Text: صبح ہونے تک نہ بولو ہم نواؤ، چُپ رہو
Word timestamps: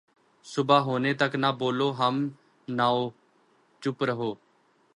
صبح 0.45 0.79
ہونے 0.79 1.11
تک 1.13 1.31
نہ 1.35 1.49
بولو 1.59 1.89
ہم 1.99 2.15
نواؤ، 2.67 3.03
چُپ 3.81 3.97
رہو 4.03 4.31